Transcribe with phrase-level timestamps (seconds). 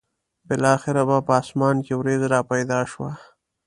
[0.47, 3.11] بالاخره به په اسمان کې ورېځ را پیدا شوه.